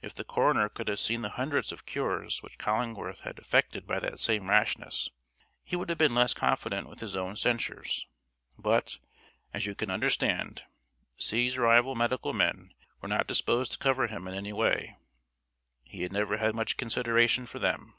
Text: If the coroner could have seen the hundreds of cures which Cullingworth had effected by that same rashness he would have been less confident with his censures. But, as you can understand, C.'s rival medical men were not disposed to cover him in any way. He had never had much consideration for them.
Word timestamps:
If 0.00 0.14
the 0.14 0.24
coroner 0.24 0.70
could 0.70 0.88
have 0.88 0.98
seen 1.00 1.20
the 1.20 1.28
hundreds 1.28 1.70
of 1.70 1.84
cures 1.84 2.42
which 2.42 2.56
Cullingworth 2.56 3.20
had 3.24 3.38
effected 3.38 3.86
by 3.86 4.00
that 4.00 4.18
same 4.18 4.48
rashness 4.48 5.10
he 5.62 5.76
would 5.76 5.90
have 5.90 5.98
been 5.98 6.14
less 6.14 6.32
confident 6.32 6.88
with 6.88 7.00
his 7.00 7.14
censures. 7.38 8.06
But, 8.58 8.98
as 9.52 9.66
you 9.66 9.74
can 9.74 9.90
understand, 9.90 10.62
C.'s 11.18 11.58
rival 11.58 11.94
medical 11.94 12.32
men 12.32 12.72
were 13.02 13.08
not 13.10 13.26
disposed 13.26 13.72
to 13.72 13.78
cover 13.78 14.06
him 14.06 14.26
in 14.26 14.32
any 14.32 14.54
way. 14.54 14.96
He 15.84 16.04
had 16.04 16.12
never 16.14 16.38
had 16.38 16.54
much 16.54 16.78
consideration 16.78 17.44
for 17.44 17.58
them. 17.58 17.92